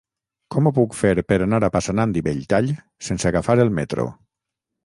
[0.53, 2.73] Com ho puc fer per anar a Passanant i Belltall
[3.11, 4.09] sense agafar el metro?